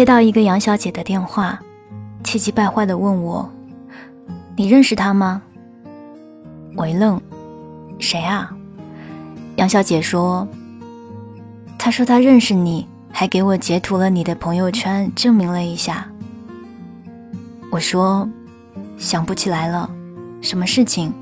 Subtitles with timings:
[0.00, 1.60] 接到一个杨小姐的电话，
[2.24, 3.46] 气急败坏地问我
[4.56, 5.42] ：“你认识她吗？”
[6.74, 7.20] 我一愣
[8.00, 8.50] ：“谁啊？”
[9.56, 10.48] 杨小姐说
[11.76, 16.10] ：“她说她认识你，还给我截图了你的朋友圈，证明了一下。”
[17.70, 18.26] 我说
[18.96, 19.90] ：“想不起来了，
[20.40, 21.12] 什么事情？”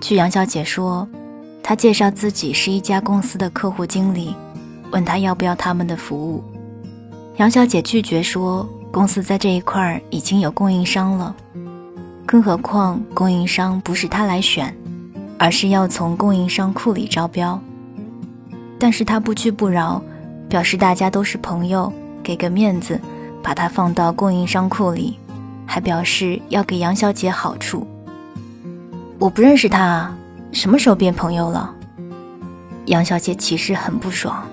[0.00, 1.08] 据杨小姐说，
[1.64, 4.36] 她介绍自己是一家公司的客户经理，
[4.92, 6.44] 问她要不要他们的服务。
[7.36, 11.34] 杨小姐拒绝说，公司在这一块已经有供应商了，
[12.26, 14.74] 更何况供应商不是她来选，
[15.38, 17.58] 而是要从供应商库里招标。
[18.78, 20.00] 但是她不屈不挠，
[20.46, 21.90] 表示大家都是朋友，
[22.22, 23.00] 给个面子，
[23.42, 25.18] 把她放到供应商库里，
[25.66, 27.86] 还表示要给杨小姐好处。
[29.18, 30.14] 我不认识他，
[30.52, 31.74] 什么时候变朋友了？
[32.86, 34.46] 杨小姐其实很不爽。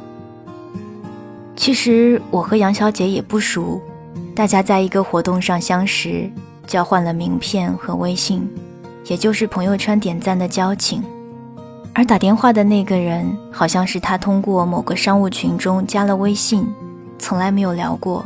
[1.59, 3.81] 其实我和杨小姐也不熟，
[4.33, 6.31] 大家在一个活动上相识，
[6.65, 8.49] 交换了名片和微信，
[9.07, 11.03] 也就是朋友圈点赞的交情。
[11.93, 16.65] 而打电话的那个人，好像是他通过某个商务群中加了微信，
[17.17, 18.25] 从来没有聊过。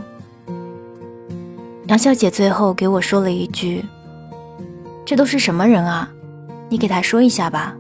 [1.88, 3.84] 杨小姐最后给我说了一句
[5.04, 6.08] ：“这都是什么人啊？”
[6.70, 7.76] 你给他说一下吧。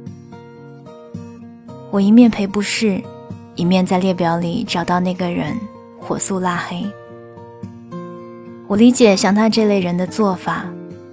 [1.91, 2.99] 我一面赔不是，
[3.55, 5.55] 一面在列表里找到那个人，
[5.99, 6.83] 火速拉黑。
[8.67, 10.65] 我理解像他这类人的做法，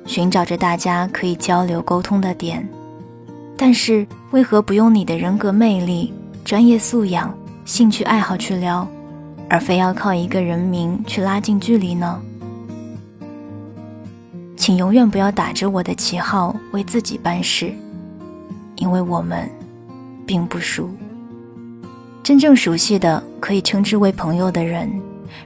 [0.06, 2.66] 寻找着大家可以交流沟通的点，
[3.56, 8.88] 但是为何不用你的人格魅力、专业素养、兴趣爱好去撩，
[9.48, 12.20] 而非要靠一个人名去拉近距离呢？
[14.56, 17.72] 请永远不要打着我的旗号为自己办事，
[18.76, 19.46] 因为我们
[20.26, 20.88] 并不熟。
[22.30, 24.88] 真正熟悉的可以称之为朋友的人，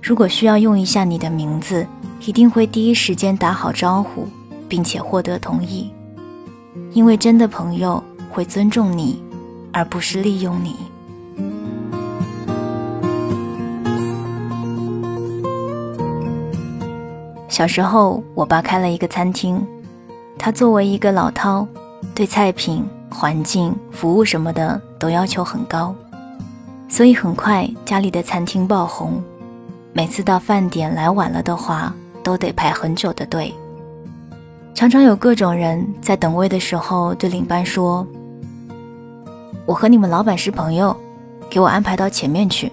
[0.03, 1.87] 如果需要用一下你的名字，
[2.21, 4.29] 一定会第一时间打好招呼，
[4.69, 5.91] 并且获得同意。
[6.93, 9.23] 因为真的朋友会尊重你，
[9.73, 10.77] 而不是利用你。
[17.49, 19.67] 小时候，我爸开了一个餐厅，
[20.39, 21.67] 他作为一个老饕，
[22.15, 25.97] 对菜品、环境、服务什么的都要求很高，
[26.95, 29.21] 所以很快家里的餐厅爆红。
[29.93, 33.53] 每次到饭点来晚了的话，都得排很久的队。
[34.77, 38.07] 常常有各种人在等位的时候对领班说
[39.67, 40.97] ：“我和你们老板是朋友，
[41.51, 42.71] 给我安排到前面去。”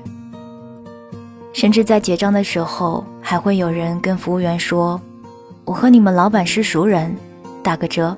[1.51, 5.01] 甚至在结账的时候，还会有人跟服务员说
[5.65, 7.17] ：“我和你们老板是熟人，
[7.63, 8.15] 打个折。”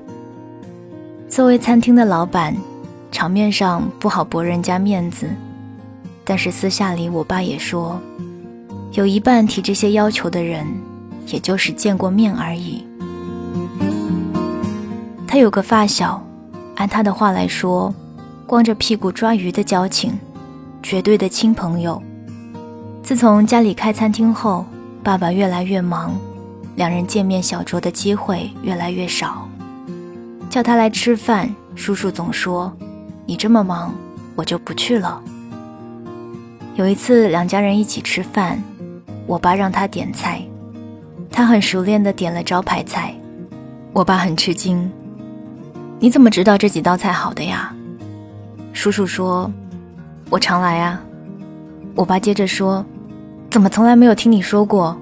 [1.32, 2.54] 作为餐厅的老板，
[3.10, 5.30] 场面上不好驳人家面子，
[6.26, 8.00] 但是私下里，我爸也说，
[8.94, 10.66] 有一半提这些要求的人，
[11.28, 12.86] 也就是见过面而已。
[15.28, 16.24] 他有个发小，
[16.76, 17.94] 按他的话来说，
[18.46, 20.14] 光着屁股抓鱼的交情，
[20.82, 22.02] 绝对的亲朋友。
[23.02, 24.66] 自从家里开餐厅后，
[25.04, 26.16] 爸爸越来越忙，
[26.76, 29.50] 两人见面小酌的机会越来越少。
[30.50, 32.72] 叫他来吃饭，叔叔总说
[33.26, 33.94] ：“你这么忙，
[34.36, 35.22] 我就不去了。”
[36.76, 38.62] 有一次两家人一起吃饭，
[39.28, 40.42] 我爸让他点菜，
[41.30, 43.14] 他很熟练地点了招牌菜。
[43.94, 44.92] 我爸很吃惊
[46.00, 47.72] ：“你怎么知道这几道菜好的呀？”
[48.74, 49.52] 叔叔说
[50.32, 51.00] ：“我常来啊。”
[51.96, 52.84] 我爸接着说。
[53.52, 54.98] 怎么从来没有听你说过？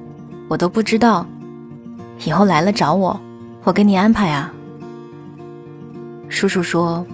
[0.49, 1.25] 我都不知道。
[2.25, 3.17] 以后来了找我，
[3.63, 4.51] 我给你安排啊。
[6.27, 7.05] 叔叔说：“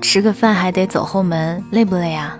[0.00, 2.38] 吃个饭还得走后门，累不累啊？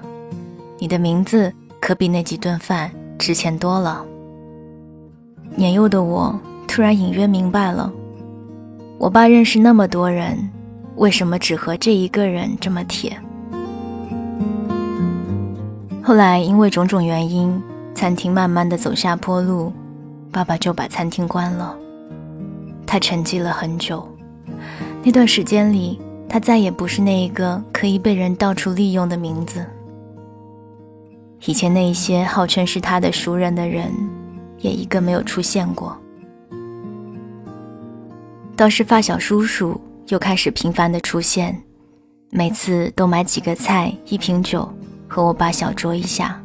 [0.81, 4.05] 你的名字可比那几顿饭值钱多了。”
[5.55, 6.37] 年幼的我
[6.67, 7.93] 突然隐约明白了，
[8.99, 10.37] 我爸认识那么多人，
[10.97, 13.17] 为什么只和这一个人这么铁？
[16.03, 17.63] 后来因为种种原因。
[17.93, 19.71] 餐厅慢慢的走下坡路，
[20.33, 21.77] 爸爸就把餐厅关了。
[22.87, 24.09] 他沉寂了很久，
[25.03, 29.67] 那段时间里，他再也不是那一个可以被人到处利用的名字。
[31.47, 33.91] 以前那些号称是他的熟人的人，
[34.59, 35.97] 也一个没有出现过。
[38.55, 41.59] 倒是发小叔叔又开始频繁的出现，
[42.29, 44.71] 每次都买几个菜、一瓶酒，
[45.09, 46.39] 和我爸小酌一下。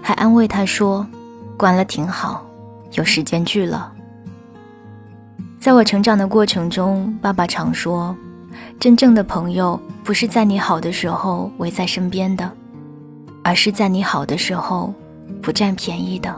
[0.00, 1.06] 还安慰他说
[1.58, 2.44] ：“关了挺好，
[2.92, 3.92] 有时间聚了。”
[5.60, 8.16] 在我成长的过程中，爸爸常说
[8.80, 12.50] ：“真正的朋友不是在你好的时候围在身边的，
[13.42, 14.92] 而是在你好的时候
[15.40, 16.34] 不占便宜的。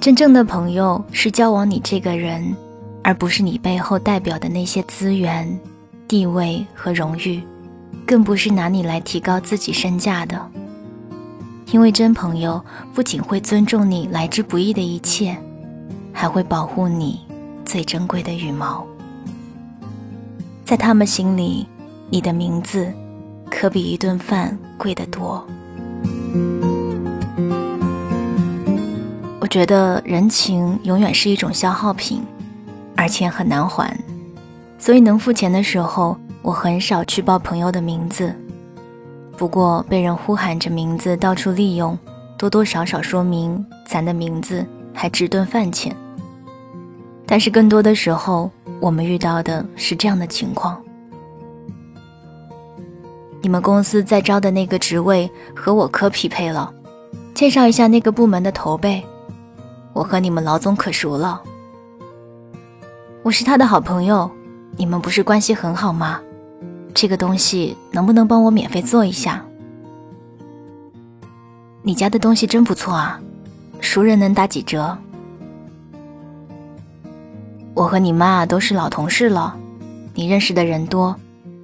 [0.00, 2.54] 真正的朋友是交往你这个人，
[3.04, 5.48] 而不是你背后代表的那些资源、
[6.08, 7.40] 地位和荣誉，
[8.04, 10.50] 更不是拿你来提高自己身价的。
[11.70, 12.62] 因为真朋友
[12.92, 15.36] 不仅会尊重你来之不易的一切，
[16.12, 17.20] 还会保护你
[17.64, 18.84] 最珍贵的羽毛。
[20.64, 21.66] 在他们心里，
[22.10, 22.92] 你的名字
[23.54, 25.46] 可比一顿饭贵得多。
[29.38, 32.22] 我觉得人情永远是一种消耗品，
[32.96, 33.94] 而且很难还，
[34.78, 38.34] 所以能付钱的时候，我很少去报朋友的名字。
[39.36, 41.96] 不过被人呼喊着名字到处利用，
[42.38, 45.94] 多多少少说明咱的名字还值顿饭钱。
[47.26, 48.50] 但是更多的时候，
[48.80, 50.82] 我们遇到的是这样的情况：
[53.42, 56.72] 你们公司在招的那个职位和我可匹配了，
[57.34, 59.02] 介绍一下那个部门的头呗。
[59.92, 61.42] 我和你们老总可熟了，
[63.24, 64.30] 我是他的好朋友，
[64.76, 66.20] 你们不是关系很好吗？
[66.94, 69.44] 这个东西能不能帮我免费做一下？
[71.82, 73.20] 你家的东西真不错啊，
[73.80, 74.96] 熟人能打几折？
[77.74, 79.56] 我和你妈都是老同事了，
[80.14, 81.16] 你认识的人多，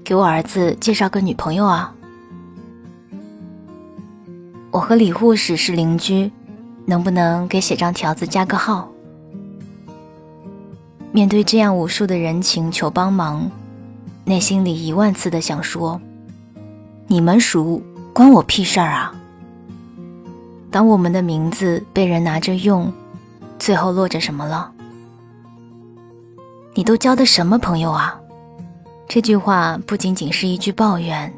[0.08, 1.94] 给我儿子介绍个女朋友啊。
[4.70, 6.32] 我和李护士是邻居，
[6.86, 8.90] 能不能给写张条子加个号？
[11.12, 13.50] 面对这样无数的人情求帮忙，
[14.24, 16.00] 内心里一万次的想说：
[17.06, 17.82] 你们熟，
[18.14, 19.14] 关我屁事儿啊！
[20.70, 22.90] 当我们的名字被人拿着用，
[23.58, 24.72] 最后落着什么了？
[26.72, 28.17] 你都交的什么朋友啊？
[29.08, 31.32] 这句话不仅仅是一句抱怨，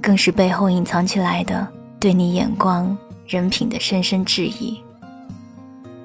[0.00, 1.68] 更是背后隐藏起来的
[2.00, 2.96] 对你眼光、
[3.26, 4.80] 人品的深深质疑。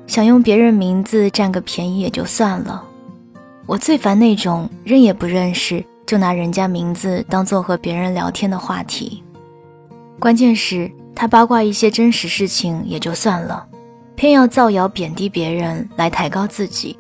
[0.06, 2.84] 想用别人名字占个便宜也就算了，
[3.66, 9.24] 我最烦那种认也不认识就拿人家名字当做和别人聊天的话题。
[10.20, 13.66] 关键是，他八卦一些真实事情也就算了，
[14.18, 17.00] 偏要造谣贬低别人来抬高自己。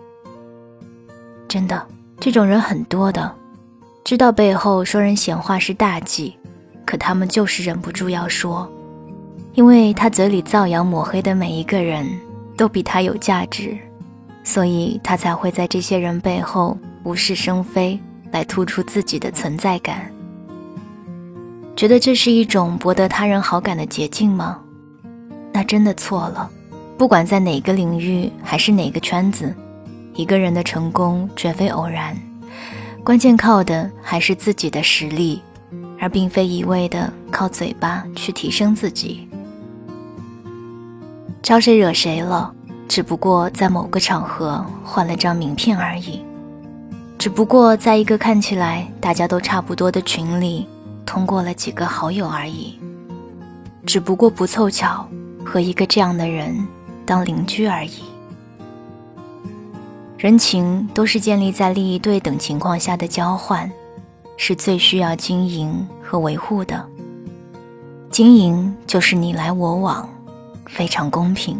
[1.50, 1.86] 真的，
[2.18, 3.36] 这种人很多的，
[4.10, 6.36] 知道背后说人闲话是大忌，
[6.84, 8.68] 可他们就是忍不住要说，
[9.54, 12.04] 因为他嘴里造谣抹黑的每一个人
[12.58, 13.78] 都比他有价值，
[14.44, 18.00] 所以他才会在这些人背后无事生非，
[18.32, 20.12] 来突出自己的存在感。
[21.76, 24.60] 觉得这是一种博得他人好感的捷径吗？
[25.54, 26.50] 那真的错了。
[26.98, 29.56] 不管在哪个领域，还是哪个圈子。
[30.16, 32.20] 一个人的成功绝非偶然，
[33.10, 35.42] 关键靠的还是自己的实力，
[36.00, 39.28] 而并非一味的靠嘴巴去提升自己。
[41.42, 42.54] 招谁惹谁了？
[42.88, 46.24] 只不过在某个场合换了张名片而已，
[47.18, 50.68] 只不过在一个看起来大家都差不多的群里
[51.04, 52.80] 通过了几个好友而已，
[53.88, 55.10] 只不过不凑巧
[55.44, 56.56] 和一个这样的人
[57.08, 58.04] 当邻居而已。
[60.20, 63.72] 人情都是建立在利益对等情况下的交换，
[64.36, 66.86] 是最需要经营和维护的。
[68.12, 70.10] 经营就是你来我往，
[70.66, 71.58] 非常公平。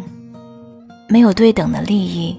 [1.08, 2.38] 没有对等的利益，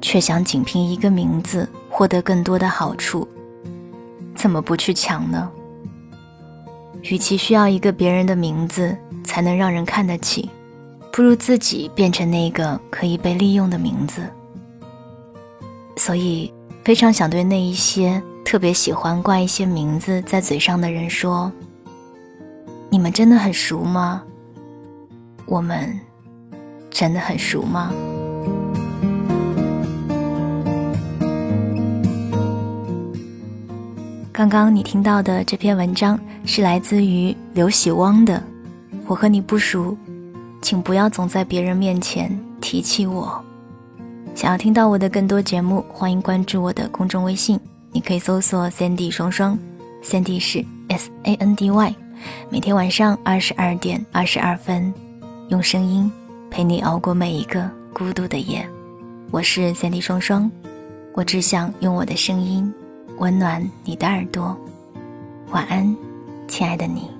[0.00, 3.26] 却想仅凭一个名字获得更多的好处，
[4.36, 5.50] 怎么不去抢呢？
[7.02, 10.48] 与其需要一个别人的名字才能让人看得起，
[11.12, 14.22] 不如自己变成那个可以被利用的名字。
[15.98, 16.50] 所以，
[16.84, 21.52] 非常想对那一些特别喜欢挂一些名字在嘴上的人说：
[22.88, 24.22] 你们真的很熟吗？
[25.44, 25.98] 我们
[26.88, 27.92] 真的很熟吗？
[34.32, 38.40] 刚刚你听到的这篇文章是来自于刘喜汪的。
[39.06, 39.96] 我和你不熟，
[40.62, 43.44] 请不要总在别人面前提起我。
[44.38, 47.58] 想要听到我的更多节目，欢迎关注我的公众微信，
[47.90, 49.58] 你可以搜索 “Sandy 双双
[50.00, 51.92] ”，Sandy 是 S A N D Y。
[52.48, 54.94] 每天晚上二十二点二十二分，
[55.48, 56.08] 用声音
[56.52, 58.64] 陪你熬过每一个孤独的夜。
[59.32, 60.48] 我是 Sandy 双双，
[61.14, 62.72] 我只想用我的声音
[63.18, 64.56] 温暖你的耳朵。
[65.50, 65.96] 晚安，
[66.46, 67.17] 亲爱的你。